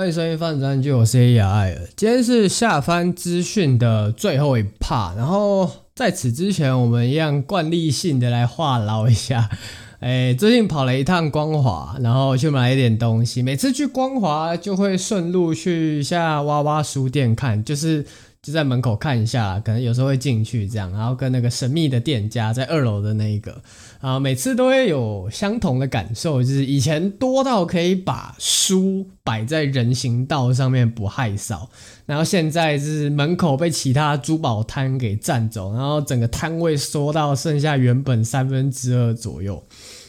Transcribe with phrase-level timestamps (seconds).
[0.00, 1.76] 欢迎收听翻转剧，我是 AI。
[1.94, 9.50] 今天是下翻资讯的最后一 part，然后在此之前，我们一样惯例性的来话唠一下。
[10.00, 13.42] 哎，最近跑了一趟光华，然后去买一点东西。
[13.42, 18.06] 每次去光华就会顺路去一下娃娃书店看，就是。
[18.42, 23.60] 就在门口看一下，可能有时候会进去这样，然后跟那个神秘的店家在二楼的那一个，
[24.00, 31.68] 啊，每次都会有相同的感受，就是以前多到可以把书摆在人行道上面不害臊，
[32.06, 39.62] 然后现在是门口被其他珠宝摊给占走，然后整个摊位缩到剩下原本三分之二左右，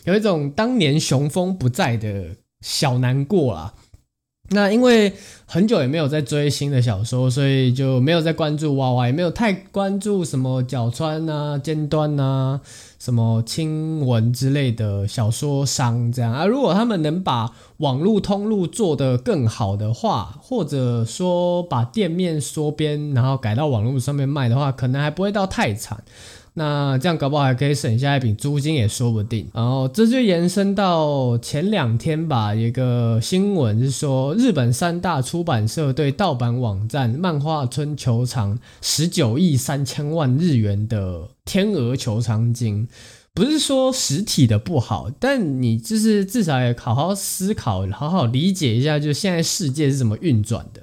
[0.06, 2.28] 有一种当年雄风不在的
[2.62, 3.74] 小难过啊。
[4.54, 5.14] 那因为
[5.46, 12.60] 很久也没有在追新的小说，所以就没有在关注娃娃，也没有太关注什么角川啊、尖端啊、
[13.00, 16.46] 什么亲文之类的小说商这样啊。
[16.46, 26.04] 如果他们能把网络通路做得更好的话，或者说把店面缩编，然后改到网络上面卖的话，可能还不会到太惨。
[26.54, 29.48] 那这样搞不好还可以省下一笔租金也说不定。
[29.54, 42.88] 然后这就延伸到前两天吧，一个新闻是说，日本三大出版社对盗版网站漫画村求偿十九亿三千万日元的天鹅求偿金。
[43.34, 50.82] 不是说实体的不好，但你就是至少也好好思考，好好理解一下，就现在世界是怎么运转的。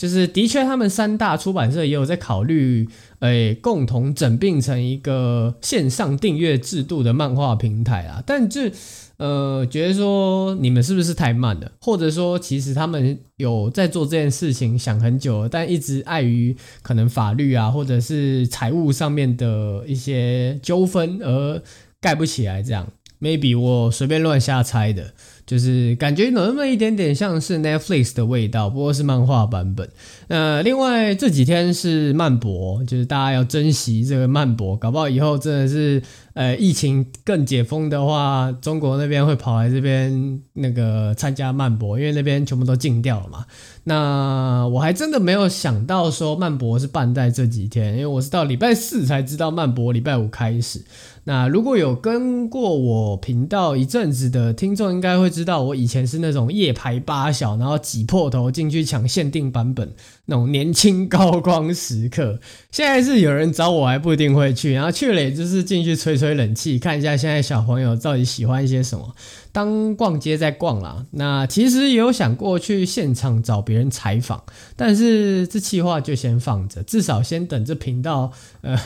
[0.00, 8.22] 就是的确，他们三大出版社也有在考虑，诶，共同整并成一个线上订阅制度的漫画平台啊。
[8.26, 8.72] 但这，
[9.18, 11.70] 呃，觉得说你们是不是太慢了？
[11.82, 21.62] 或者说，其实他们有在做这件事情，想很久，但一直碍于可能法律啊，或者是财务上面的一些纠纷而
[22.00, 22.62] 盖不起来。
[22.62, 22.90] 这样
[23.20, 25.12] ，maybe 我随便乱瞎猜的。
[25.50, 29.90] 就是感觉有那么一点点像是 Netflix 的味道，不过是漫画版本。
[30.28, 36.00] 那另外这几天是漫博，就是大家要珍惜这个漫博，搞不好以后真的是
[36.34, 43.44] 呃疫情更解封的话，中国那边会跑来这边那个参加漫博，因为那边全部都禁掉了嘛。
[43.84, 50.82] 那我还真的没有想到说漫博是办在这几天，因为我是到礼拜四才知道漫博礼拜五开始。
[51.24, 59.92] 那如果有跟过我频道一阵子的听众，应该会知道我以前是那种夜排八小，然后挤破头进去抢限定版本
[60.26, 62.40] 那种年轻高光时刻。
[62.70, 69.14] 现在是有人找我还不一定会去，然后去了也就是进去吹吹冷气，看一下现在小朋友到底喜欢一些什么。
[69.52, 74.44] 当逛街在逛啦，那其实也有想过去现场找别人采访，
[74.76, 78.78] 但是这企划就先放着，至少先等这频道 呃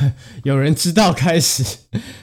[0.42, 1.62] 有人知道开始。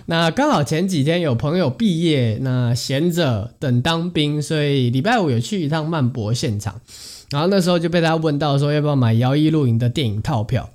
[0.08, 6.82] 那刚好前几天有朋友毕业，那闲着等当兵，所以礼拜五有去一趟曼博现场，
[7.30, 10.72] 然后那时候就被他问到说要不要买摇一露营的电影套票，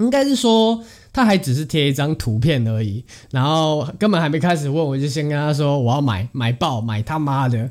[0.00, 0.82] 应该是说。
[1.18, 7.68] 他还只是贴一张图片而已，然后根本还没开始问，我就先跟他说我要买买爆买他妈的。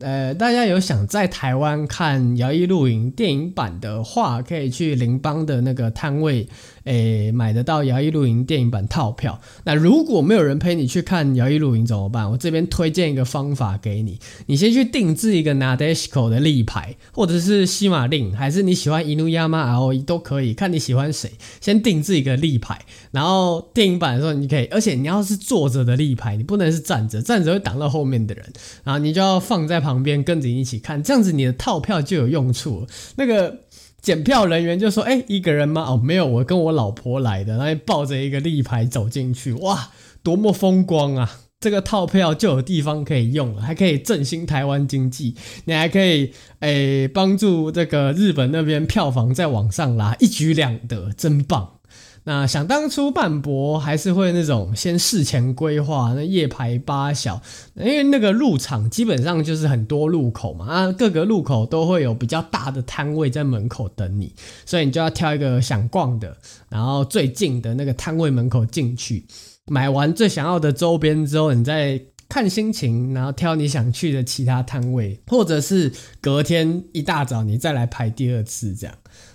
[0.00, 6.48] 呃，大家有想在台湾看《摇曳露营》电影版的话，可以去邻邦的那个摊位，
[6.84, 9.38] 诶，买得到《摇曳露营》电影版套票。
[9.64, 12.30] 那如果没有人陪你去看《摇曳露营》怎么办？
[12.30, 22.78] 我这边推荐一个方法给你，你先去定制一个 Nadeshiko 的立牌，或者是西马令，还是你喜欢伊努亚马 ROE 都可以，看你喜欢谁，先定制一个立牌。
[23.10, 28.46] 然后电影版的时候你可以，而且你要是坐着的立牌，你不能是站着，站着会挡到后面的人，
[28.82, 29.89] 然后你就要放在旁。
[29.92, 32.86] 旁边跟着你一起看，这样子你的套票就有用处。
[33.16, 33.60] 那个
[34.00, 35.82] 检票人员就说：“哎，一个人吗？
[35.82, 39.90] 哦，没有，我跟我老婆来的。”然后抱着一个立牌走进去，哇，
[40.22, 41.40] 多么风光啊！
[41.60, 45.34] 这个套票就有地方可以用了，还可以振兴台湾经济，
[45.66, 51.79] 你还可以哎帮助这个日本那边票房再往上拉，一举两得，真棒。
[52.24, 57.40] 那想当初漫博还是会那种先事前规划，那夜排八小，
[57.74, 64.34] 因为那个入场基本上就是很多路口嘛，啊，各个路口都会有比较大的摊位在门口等你，
[64.66, 66.36] 所以你就要挑一个想逛的，
[66.68, 69.26] 然后最近的那个摊位门口进去，
[69.66, 75.90] 买完最想要的周边之后，你再看心情，然后挑你想去的其他摊位，或者是
[76.20, 78.94] 隔天一大早你再来排第二次这样。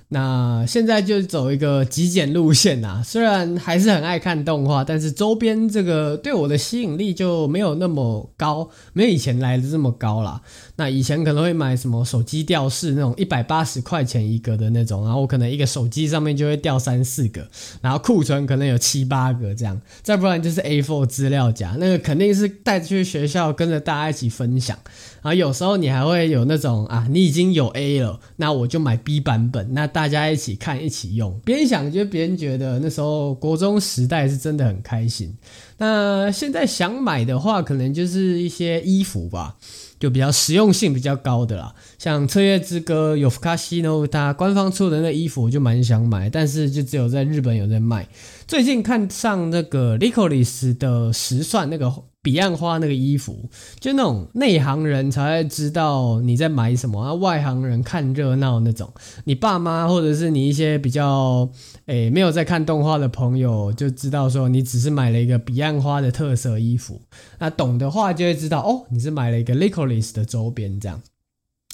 [0.09, 10.39] 那现在就走一个极简路线呐，虽然还是很爱看动画，但是周边这个对我的吸引力就没有那么高，没有以前来的这么高啦。
[10.75, 17.47] 那以前可能会买什么手机吊饰那种一百八十块钱一个的那种，然后我可能一个手机上面就会吊三四个，
[17.81, 24.77] 然后库存可能有七八个这样，再不然就是 A4 资料夹，那个肯定是带去学校跟着大家一起分享。
[25.25, 35.35] 然后有时候你还会有那种啊，你已经有 A 了，那我就买 B 版本，那大家一起看一起用，边想就边觉得那时候国中时代是真的很开心。
[35.79, 39.55] 那现在想买的话，可能就是一些衣服吧，
[39.99, 48.07] 就比较实用性比较高的啦，像《彻夜之歌》有福卡西诺它官方出的那衣服，我就蛮想买，但是就只有在日本有在卖。
[48.47, 51.91] 最近看上那个 Lycoris 的时算那个。
[52.25, 53.47] 彼岸花那个衣服，
[53.79, 58.91] 就那种内行人才知道你在买什么啊，外行人看热闹那种。
[59.25, 61.47] 你爸妈或者是你一些比较
[61.85, 66.99] 诶、没有在看动画的朋友，就知道说你只是买了一个彼岸花的特色衣服。
[67.37, 70.99] 那懂的话就会知道哦，你是买了一个 Lycoris 的周边这样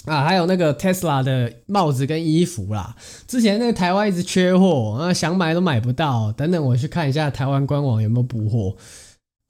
[0.04, 0.22] 啊。
[0.22, 2.94] 还有那个 Tesla 的帽子跟衣服啦，
[3.26, 6.30] 之前那个台湾一直缺货，啊想买都买不到。
[6.32, 8.76] 等等我去看一下台湾官网有没有补货。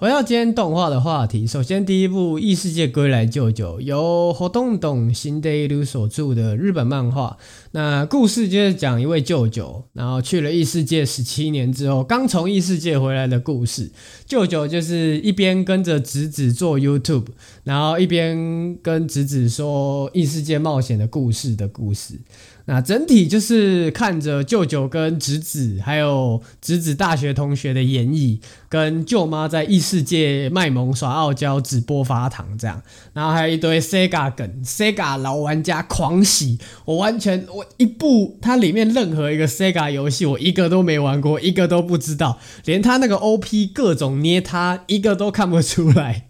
[0.03, 7.39] 回到今天动画的话题，首先第一部《异世界归来舅舅》由活动董新德鲁所著的日本漫画。
[7.71, 13.93] 那故事就是讲一位舅舅，然后去了异世界十七年之后，刚从异世界回来的故事。
[14.27, 17.27] 舅舅就是一边跟着侄子做 YouTube，
[17.63, 22.19] 然后一边跟侄子说异世界冒险的故事的故事。
[22.67, 28.39] 那整体就是看着舅舅跟侄子，还有侄子大学同学的演绎，
[28.69, 32.81] 跟舅妈在异世界卖萌耍傲娇、直播发糖这样，
[33.13, 36.59] 然后还有一堆 Sega 梗，Sega 老玩家狂喜。
[36.85, 46.29] 我完全我一部它里面任何一个 Sega 游戏，我一个都没玩过，一个都不知道，连他那个 OP 各种捏他一个都看不出来。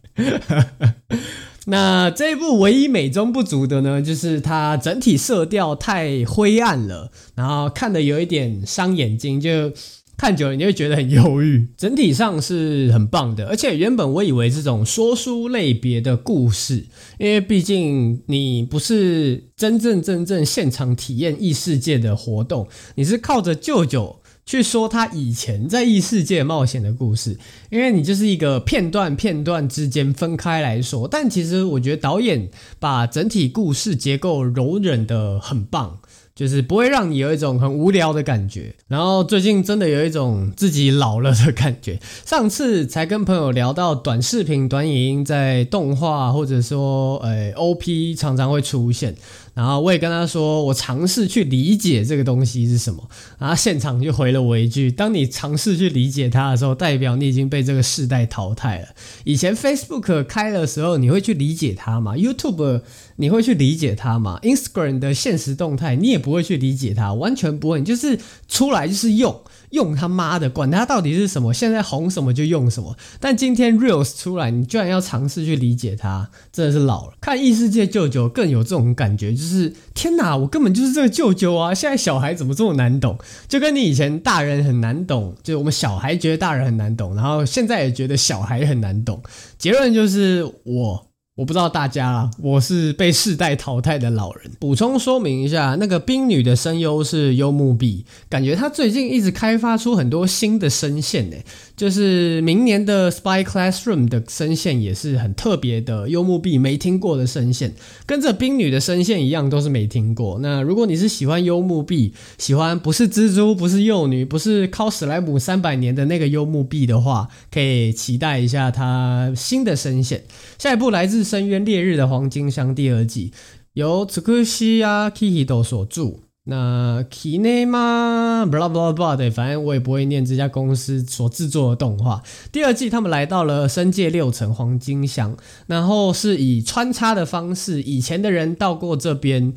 [1.67, 9.73] 那这一部唯一美中不足的呢，就是它整体色调太灰暗了，然后看的有一点伤眼睛，就
[10.17, 11.69] 看久了你会觉得很忧郁。
[11.77, 16.87] 整体上是很棒的，而且原本我以为这种说书类别的故事，
[17.19, 22.67] 因为毕竟你不是真正真正现场体验异世界的活动，
[22.97, 24.17] 你是靠着舅舅。
[24.45, 27.39] 去说他以前在异世界冒险的故事，
[27.71, 35.99] 因为你就是一个片段片段之间分开来说，但其实我觉得导演把整体故事结构柔软得很棒。
[36.35, 42.01] 就是不会让你有一种很无聊的感觉，然后最近真的有一种自己老了的感觉。
[42.25, 49.15] 上次才跟朋友聊到短视频、短影音在动画或者说呃 OP 常常会出现，
[49.55, 53.09] 然后我也跟他说我尝试去理解这个东西是什么，
[53.39, 58.89] 然后现场就回了我一句：当你尝试去理解它的时候，代表你已经被这个世代淘汰了。
[59.25, 62.83] 以前 Facebook 开的时候，你会去理解它吗？YouTube
[63.17, 67.83] 你会去理解它吗？Instagram 的现实动态，你也不会去理解它，完全不会。
[67.83, 68.19] 就是
[68.49, 69.39] 出来就是用，
[69.73, 72.97] 用他妈的，管它到底是什么，现在红什么就用什么。
[73.21, 77.15] 但今天 Reels 出来，你居然要尝试去理解它，真的是老了。
[77.21, 81.75] 看异世界舅舅更有这种感觉，就是天哪，我根本就是这个舅舅啊！
[81.75, 83.19] 现在小孩怎么这么难懂？
[83.49, 89.23] 就跟你以前大人很难懂，就我们小孩觉得大人很难懂，然后现在也觉得小孩很难懂。
[89.59, 91.12] 结论就是我。
[91.43, 94.49] 我不知道大家啦，我是被世代淘汰的老人。
[94.61, 101.37] 补充说明一下，那个冰女的声优是幽木碧，感觉她最近一直开发出很多新的声线呢，
[101.77, 107.75] 就是明年的 Spy Classroom 的声线也是很特别的，幽木碧没听过的声线，
[108.07, 110.39] 跟这冰女的声线一样，都是没听过。
[110.39, 120.23] 那如果你是喜欢幽木碧，喜欢不是蜘蛛，不是幼女，不是靠史莱姆三百年的那个幽木碧的话，可以期待一下她新的声线。
[120.57, 121.32] 下一部来自。
[121.32, 123.32] 深渊烈日的黄金乡第二季
[123.74, 132.24] 由つくしやきひと所著，那 Kinema blah blah blah 的，反正我也不会念这家公司所制作的动画。
[132.52, 139.54] 第二季他们来到了深界六层黄金乡，然后是以穿插的方式，以前的人到过这边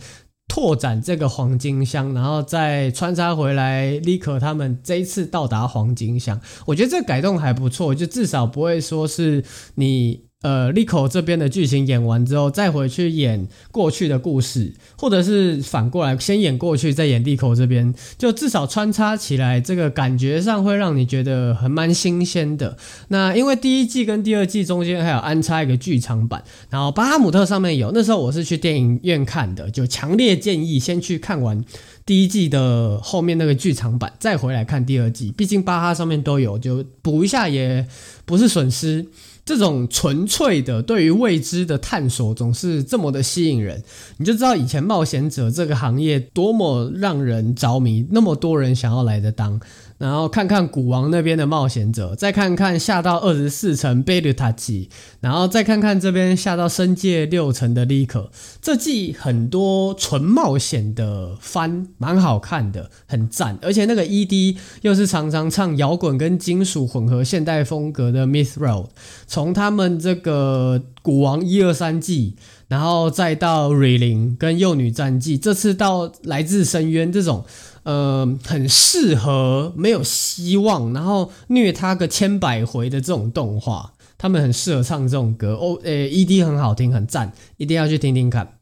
[0.48, 3.92] 拓展这个黄金乡，然后再穿插回来。
[3.98, 9.42] 立可他们这一次到达黄金乡，我觉得这个改动还不错，就至少不会说是
[9.76, 10.23] 你。
[10.45, 22.77] 呃利口这边的剧情演完之后，再回去演过去的故事，或者是反过来先演过去，再演利口这边，就至少穿插起来，这个感觉上会让你觉得很蛮新鲜的。
[23.07, 31.65] 那因为第一季跟第二季中间还有安插一个剧场版，然后巴哈姆特上面有，那时候我是去电影院看的，就强烈建议先去看完
[32.05, 37.87] 第一季的后面那个剧场版，再回来看第二季，毕竟巴哈上面都有，就补一下也
[38.25, 39.07] 不是损失。
[39.45, 43.83] 这种纯粹的对于未知的探索总是这么的吸引人，
[44.17, 49.61] 你就知道以前冒险者这个行业多么让人着迷，那么多人想要来的当。
[49.97, 54.89] 然后看看古王那边的冒险者，再看看下到二十四层贝鲁塔奇，
[55.21, 58.29] 然后再看看这边下到深界六层的利可。
[58.61, 63.57] 这季很多纯冒险的番，蛮好看的，很赞。
[63.61, 68.87] 而且那个 ED 又是常常唱摇滚跟金属混合现代风格的 Mythroad，
[69.25, 72.35] 从他们这个古王一二三季，
[72.67, 77.45] 然后再到瑞灵跟幼女战记，这次到来自深渊这种。
[77.85, 85.79] 呃，很适合没有希望，然后虐他个千百回的这种动画，他们很适合唱这种歌哦。
[85.83, 88.57] 诶，ED 很好听，很赞，一定要去听听看。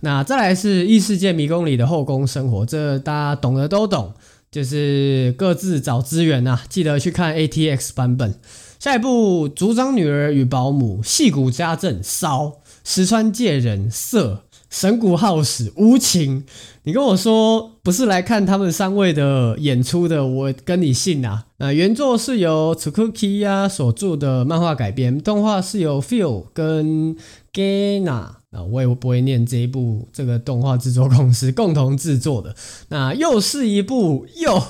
[0.00, 4.12] 那再来是异世界迷宫里的后宫生活，这大家懂的都懂，
[4.50, 8.38] 就是各自找资源呐、啊，记得去看 ATX 版本。
[8.78, 14.42] 下一部族长女儿与保姆，戏骨家政骚，石川介人色。
[14.76, 16.44] 神谷浩史无情，
[16.82, 21.46] 你跟我说不是来看他们三位的演出的，我跟你信啊。
[21.56, 27.16] 呃，原作是由 Tsukukiya 所著的漫画改编，动画是由 Feel 跟
[27.54, 32.54] Gena 啊，我也不会念这一部这个动画制作公司共同制作的。
[32.90, 34.62] 那又是一部又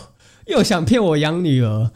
[0.47, 1.91] 又想骗我养女儿。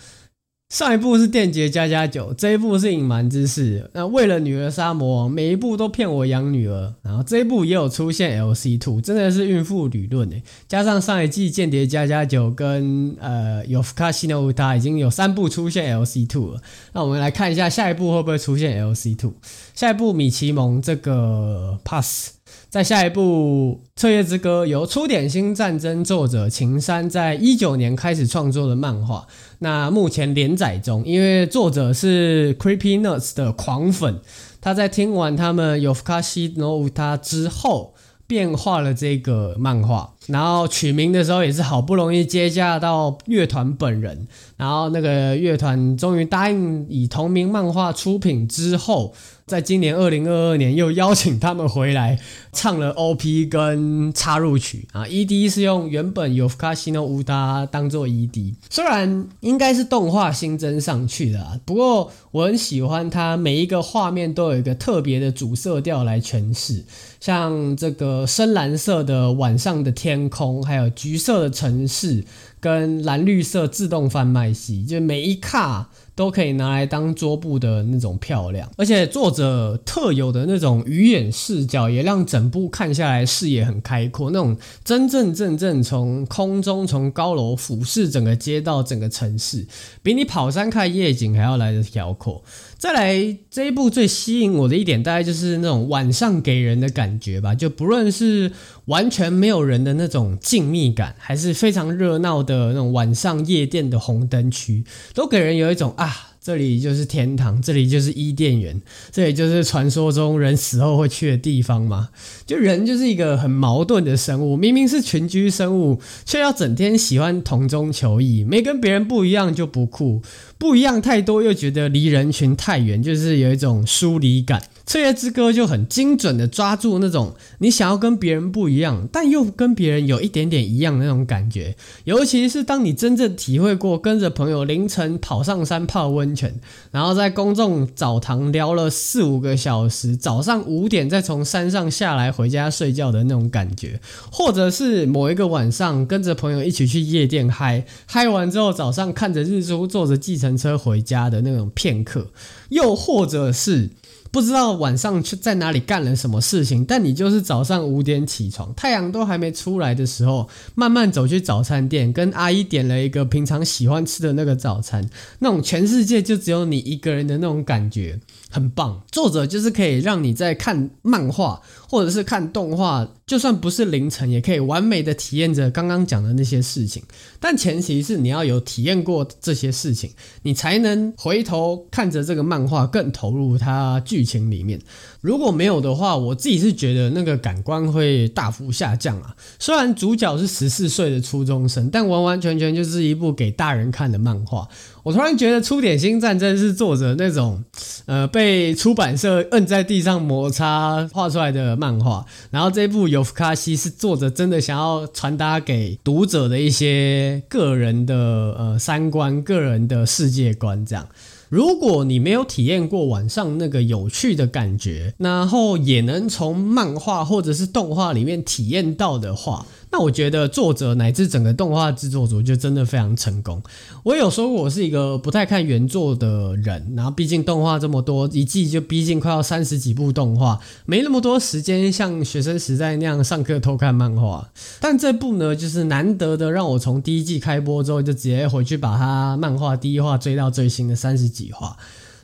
[0.70, 3.90] 上一部是电击家家酒，这一部是隐瞒之事。
[3.92, 6.94] 那为了女儿杀魔王，每一部都骗我养女儿。
[7.02, 10.40] 然后这一部也有出现 LC Two，真的是孕妇理论诶。
[10.68, 16.62] 加上上一季间谍加加酒跟呃有福卡西诺乌塔已经有三部出现 LC Two 了。
[16.92, 19.34] 那我们来看一下下一部会不会出现 LC Two。
[19.74, 22.39] 下一部米奇蒙这个 Pass。
[22.70, 29.26] 在下一部《彻夜之歌》，由出点心战争作者秦山在一九年开始创作的漫画，
[29.58, 31.04] 那目前连载中。
[31.04, 34.20] 因为作者是 Creepy Nuts 的狂粉，
[34.60, 37.94] 他在听完他们 Yofukashi no Uta 之后，
[38.28, 40.14] 变化了这个漫画。
[40.28, 49.12] 然后取名的时候也是好不容易接洽到乐团本人，然后那个乐团终于答应以同名漫画出品之后。
[49.50, 52.16] 在今年二零二二年，又邀请他们回来
[52.52, 54.86] 唱了 OP 跟插入曲。
[54.92, 66.84] 啊，ED 是用原本有 Yofukashi no Uta 当做 ED，虽然应该是动画新增上去的，不过我很喜欢它每一个画面都有一个特别的主色调来诠释，
[67.18, 72.24] 像这个深蓝色的晚上的天空，还有橘色的城市
[72.60, 75.88] 跟蓝绿色自动贩卖机，就每一卡。
[76.16, 84.30] 都可以拿来当桌布的那种漂亮，而且作者特有的那种鱼眼视角，也让整部看下来视野很开阔。
[84.30, 89.66] 那种真真正正从空中从高楼俯视整个街道、整个城市，
[90.02, 92.44] 比你跑山看夜景还要来得辽阔。
[92.80, 97.54] 再来这一部最吸引我的一点，大概就是那种晚上给人的感觉吧。
[97.54, 98.50] 就不论是
[98.86, 104.82] 完全没有人的那种静谧感，还是非常热闹的那种晚上夜店的红灯区，
[105.12, 106.29] 都给人有一种啊。
[106.42, 108.80] 这里就是天堂，这里就是伊甸园，
[109.12, 112.08] 这里就是传说中人死后会去的地方嘛。
[112.46, 120.22] 就人就是一个很矛盾的生物，明明是群居生物，却要整天喜欢同中求异，没跟别人不一样就不酷，
[120.56, 124.60] 不一样太多又觉得离人群太远，就是有一种疏离感。
[124.90, 131.76] 《彻夜之歌》就很精准的抓住那种你想要跟别人不一样，但又跟别人有一点点一样的那种感觉。
[132.02, 136.52] 尤其是当你真正体会过跟着朋友凌晨跑上山泡温泉，
[136.90, 144.00] 然后在公众澡堂聊了四五个小时，早上五点再从山上下来回家睡觉的那种感觉，
[144.32, 152.26] 或者是某一个晚上跟着朋友一起去夜店嗨，嗨完之后早上看着日出坐着计程车回家的那种片刻，
[152.70, 153.90] 又或者是。
[154.30, 165.08] 不知道晚上去在哪里干了什么事情，但你就是早上五点起床，太阳都还没出来的时候，慢慢走去早餐店，跟阿姨点了一个平常喜欢吃的那个早餐，
[165.40, 177.02] 那种全世界就只有你一个人的那种感觉，很棒，作者就是可以让你在看漫画或者是看动画，就算不是凌晨，也可以完美的体验着刚刚讲的那些事情。
[177.38, 180.10] 但前提是你要有体验过这些事情，
[180.42, 184.80] 你才能回头看着这个漫画更投入它剧情里面。
[185.20, 189.36] 如果没有的话，我自己是觉得那个感官会大幅下降啊。
[189.58, 194.66] 虽然主角是十四岁的初中生，但完完全全就是一部给大人看的漫画。
[195.02, 197.62] 我突然觉得《出点新战争》是作者那种，
[198.06, 208.14] 呃，被出版社摁在地上摩擦画出来的漫画，然后这部《尤夫卡西》是作者真的想要传达给读者的一些个人的
[208.58, 211.06] 呃三观、个人的世界观这样。
[211.50, 223.60] 如果你没有体验过晚上那个有趣的感觉，然后也能从漫画或者是动画里面体验到的话，那我觉得作者乃至整个动画制作组就真的非常成功。
[224.04, 234.48] 我有说过我是一个不太看原作的人，然后毕竟动画这么多，一季就逼近快要三十几部动画，没那么多时间像学生时代那样上课偷看漫画。
[234.80, 241.76] 但这部呢，就是难得的让我从第一季开播之后就直接回去把它漫画第一话追到最新的三十几话。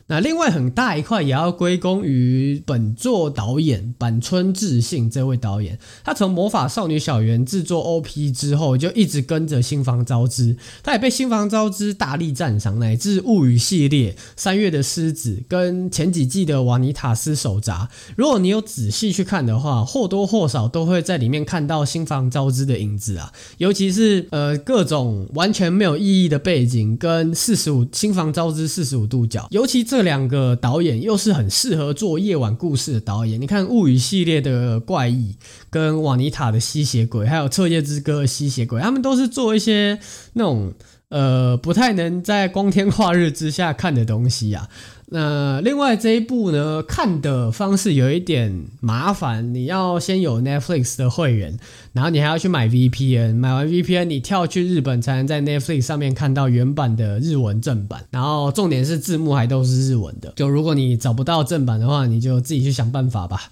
[0.09, 29.96] 那另外很大一块也要归功于本作导演坂村智信这位导演，他从《魔法少女小圆》制作 OP 之后，就一直跟着新房昭之，他也被新房昭之大力赞赏，乃至物语系列、三月的狮子跟前几季的瓦尼塔斯手札，如果你有仔细去看的话，或多或少都会在里面看到新房昭之的影子啊，尤其是呃各种完全没有意义的背景跟四十五新房昭之四十五度角，尤其这。
[29.97, 33.41] 这两个导演又是很适合做夜晚故事的导演。
[33.41, 35.35] 你看《物语》系列的怪异，
[35.71, 39.97] 跟瓦尼塔的吸血鬼，还有《彻夜之歌》的吸血鬼，他们都是做一些
[40.33, 40.71] 那种
[41.09, 44.69] 呃不太能在光天化日之下看的东西啊。
[45.09, 51.57] 那另外这一部呢，看的方式有一点麻烦，你要先有 Netflix 的会员，
[51.93, 60.33] 然后你还要去买 VPN，买完 VPN 你跳去日本才能在 Netflix 上面看到原版的日文正版，然后重点是字幕还都是日文的。
[60.35, 63.43] 就如果你找不到正版的话，你就自己去想办法吧。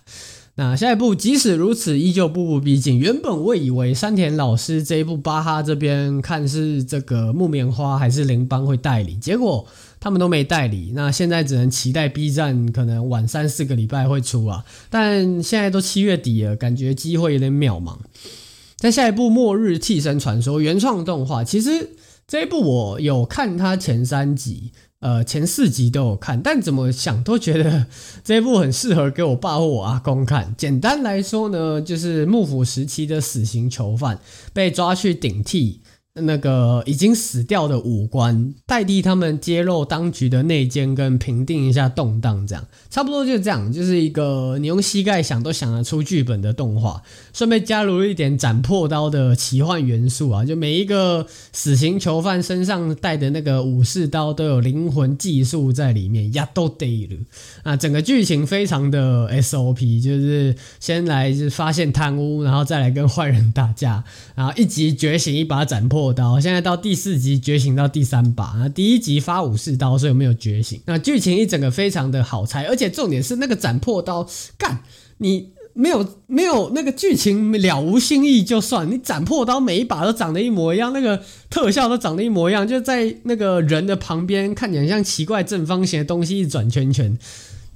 [0.57, 2.97] 那下一部即使如此，依旧步步逼近。
[2.97, 9.67] 原本我以为山田老师这一部巴哈这边看是这个木棉花还是羚邦会代理，结果。
[9.97, 14.63] 他们都没代理，那现在只能期待 B 站可能晚三四个礼拜会出啊。
[14.87, 17.97] 但现在都七月底了，感觉机会有点渺茫。
[18.77, 21.95] 在下一部《末日替身传说》原创动画，其实
[22.27, 24.73] 这一部我有看它前三集，
[25.05, 27.85] 呃，前四集都有看，但怎么想都觉得
[28.23, 30.55] 这一部很适合给我爸或我阿公看。
[30.57, 34.17] 简单来说呢，就是幕府时期的死刑囚犯
[34.51, 35.79] 被抓去顶替。
[36.21, 47.03] 那个已经死掉的武官代替他们揭露当局的内奸跟平定一下动荡，这样差不多就是这样，就是一个你用膝盖想都想得出剧本的动画，
[47.33, 57.17] 顺便加入一点斩破刀的奇幻元素啊，就每一个死刑囚犯身上带的那个武士刀都有灵魂技术在里面，呀都得了
[57.63, 57.75] 啊！
[57.75, 66.04] 整个剧情非常的 SOP，就是先来是发现贪污，然后再来跟坏人打架，然后一集觉醒一把斩破。
[66.05, 70.79] 破刀现在到第四集觉醒到第三把，那第一集发武士刀，所以没有觉醒。
[70.85, 74.83] 那剧情一整个非常的好猜，而且重点是那个斩破刀干，
[75.17, 87.17] 你没有没有那个剧情了无新意就算，你斩破刀每一把都长得一模一样，那个特效都长得一模一样，就在那个人的旁边看起来像奇怪正方形的东西一转圈圈。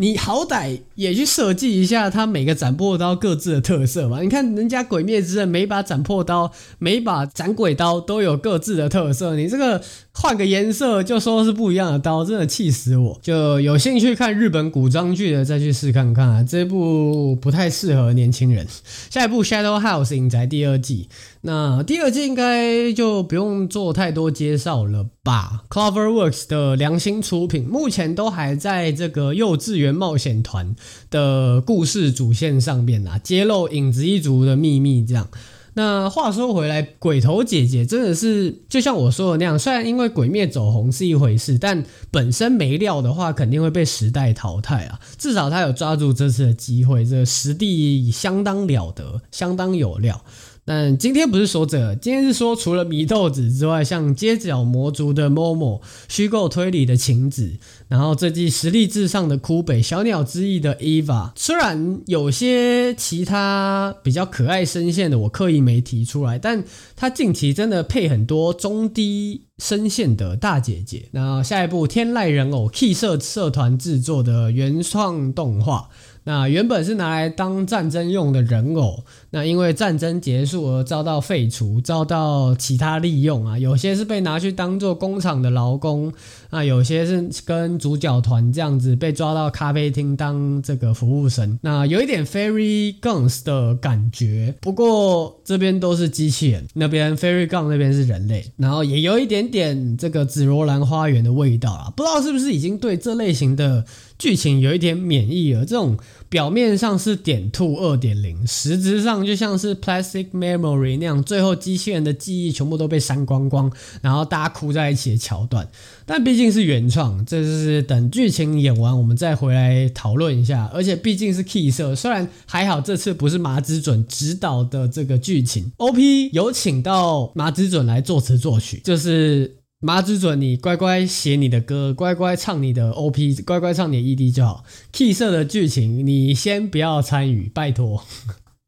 [0.01, 4.21] 你好歹也去设计一下它每个斩破刀各自的特色嘛？
[4.21, 9.83] 你看人家《鬼灭之刃》每把斩破刀、每把斩鬼刀都有各自的特色，你这个
[10.21, 13.17] 换个颜色就说是不一样的刀，真的气死我！
[13.23, 18.67] 就有兴趣看日本古装剧的再去试看看啊，这部不太适合年轻人。
[19.09, 21.07] 下一部《Shadow House》影宅第二季。
[21.43, 30.75] 那第二季应该就不用做太多介绍了吧？CloverWorks 的良心出品，目前都还在这个幼稚园冒险团
[31.09, 35.05] 的故事主线上面啊，揭露影子一族的秘密。
[35.05, 35.29] 这样，
[35.73, 44.99] 那话说回来，鬼头姐姐真的是就像我说的那样，虽然因为鬼灭走红是一回事，但本身没料的话，肯定会被时代淘汰啊。
[45.17, 50.23] 至少她有抓住这次的机会，这个实力相当了得，相当有料。
[50.69, 66.63] 但今天不是说这，今天是说除了祢豆子之外，像街角魔族的 Momo、虚构推理的晴子，然后这季实力至上的枯北、小鸟之翼的 Eva，虽然有些其他比较可爱声线的我刻意没提出来，但
[66.95, 71.09] 他近期真的配很多中低声线的大姐姐。
[71.13, 75.89] 那下一部天籁人偶 K 社社团制作的原创动画。
[76.29, 83.57] 那原本是拿来当战争用的人偶，那因为战争结束而遭到废除，遭到其他利用啊。
[83.57, 86.13] 有些是被拿去当做工厂的劳工，
[86.51, 91.57] 那有些是跟主角团这样子被抓到咖啡厅当这个服务生。
[91.63, 101.91] 那有一点 Fairy Guns 的感觉，不过这边都是机器人，那边 Fairy Gun 那边是人类，然后也有一点点这个紫罗兰花园的味道啊。
[101.97, 103.83] 不知道是不是已经对这类型的
[104.19, 105.97] 剧情有一点免疫了，这种。
[106.27, 115.67] 表面上是点兔二点零，实质上就像是 Plastic Memory 那样，最后机器人的记忆全部都被删光光，然后大家哭在一起的桥段。
[116.05, 120.69] 但毕竟是原创，这就是等剧情演完我们再回来讨论一下。
[120.73, 129.58] 而且毕竟是 Key 社，虽然还好这次不是麻子准指导的这个剧情，OP 有请到麻子准来作词作曲，就是。
[129.81, 134.65] 麻子准，你乖乖写你的歌，乖乖唱你的 OP，乖乖唱你的 ED 就好。
[134.91, 138.03] Key 社的剧情你先不要参与，拜托。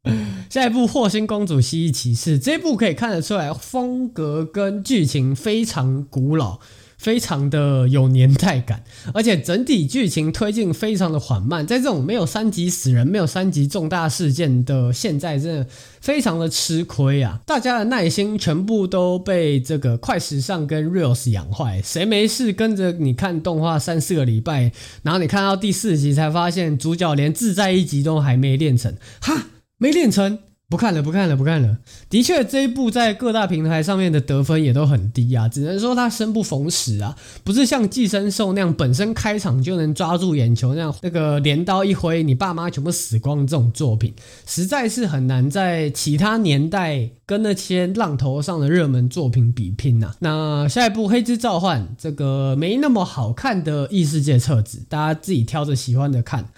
[0.48, 6.60] 下一部《霍星公主蜥蜴骑士》这部可以看得出来，风格跟剧情非常古老。
[7.02, 15.66] 非常的有年代感，而且整体剧情推进非常的缓慢，在这种没有三级死人、没有三级重大事件的现在，真的
[16.00, 17.40] 非常的吃亏啊！
[17.44, 24.70] 大家的耐心全部都被这个快时尚跟 Reels 养坏，谁没事跟着你看动画三四个礼拜，
[25.02, 30.38] 然后你看到第四集才发现主角连自在一集都还没练成，哈，没练成。
[30.72, 31.76] 不看了，不看了，不看了。
[32.08, 44.14] 的确，这一部在各大平台上面的得分也都很低啊，只能说它生不逢时啊，不是像寄生兽那样本身开场就能抓住眼球那样，那个镰刀一挥，你爸妈全部死光这种作品，
[44.46, 50.16] 实在是很难在其他年代跟那些浪头上的热门作品比拼呐、啊。
[50.20, 56.48] 那下一部《黑之召唤》这个没那么好看的异世界册子，大家自己挑着喜欢的看。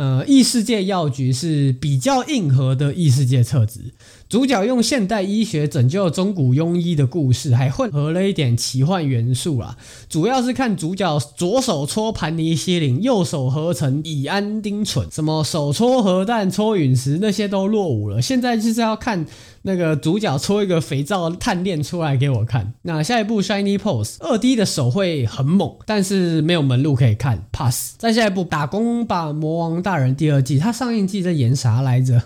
[0.00, 3.82] 呃，异世界药局是比较硬核的异世界册子。
[4.30, 9.76] 主角用现代医学拯救中古庸医的故事，还混合了一点奇幻元素啦。
[10.08, 18.22] 主要是看主角左手搓盘尼西林，右手合成乙胺丁醇，什么手搓核弹、搓陨石那些都落伍了。
[18.22, 19.26] 现在就是要看
[19.62, 22.72] 那个主角搓一个肥皂碳链出来给我看。
[22.82, 27.96] 那下一部 Shiny pose 二 D 的手会很猛，但是没有门路可以看，pass。
[27.98, 32.22] 再下一部打工吧魔王大人第二季，它上一季在演啥来着？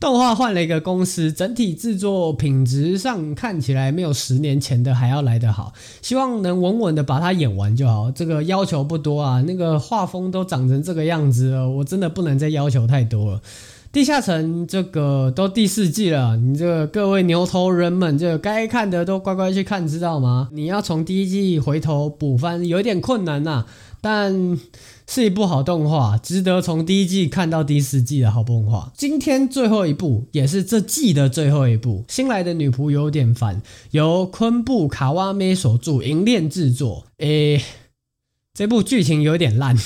[0.00, 5.74] 动画换了一个公司，整体制作品质上看起来没有十年前的还要来得好。
[6.00, 8.10] 希望能稳稳的把它演完就好。
[8.10, 13.42] 这个要求不多啊，那个画风都长成这个样子了，我真的不能再要求太多了。
[13.92, 20.48] 地下城这个都第四季了，你这个各位牛头人们，这该看的都乖乖去看，知道吗？
[20.52, 23.66] 你要从第一季回头补番有点困难呐、
[24.00, 24.58] 但。
[25.12, 28.92] 是一部好动画，值得从第一季看到第四季的好动画。
[28.96, 33.60] 今天最后一部，也是这季的最后一部，新来的女仆有点烦，
[33.90, 37.06] 由昆布卡哇妹所著，银链制作。
[37.16, 37.60] 诶，
[38.54, 39.76] 这部剧情有点烂，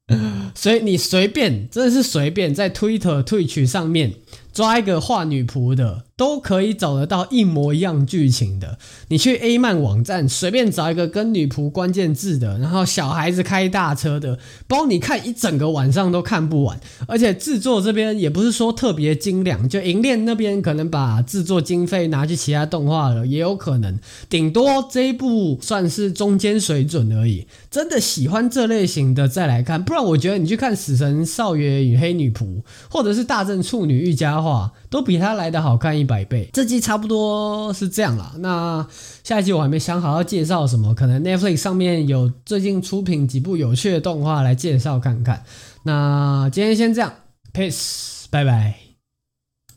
[0.54, 4.12] 所以你随便，真的是随便，在 Twitter、Twitch 上面
[4.56, 6.06] 抓一个画女仆的。
[6.16, 8.78] 都可以找得到一模一样剧情的。
[9.08, 16.80] 你去 A 漫网站随便找一个跟女仆关键字的，然后小孩子开大车的，包你看一整个晚上都看不完。
[17.06, 23.98] 而且制作这边也不是说特别精良，就银链那边可能把制作经费拿去其他动画了，也有可能。
[24.30, 27.46] 顶多这一部算是中间水准而已。
[27.70, 32.44] 真的喜欢这类型的再来看，不然我觉得你去看《死神少爷与黑女仆》
[32.88, 38.32] 或者是《大正处女御家话》，都比它来的好看一百倍，这季差不多是这样啦。
[38.38, 38.86] 那
[39.24, 45.42] 下一季我还没想好要介绍什么，可能 Netflix 上面有最近出品几部有趣的动画来介绍看看。
[45.82, 47.12] 那今天先这样
[47.52, 48.85] ，Peace，拜拜。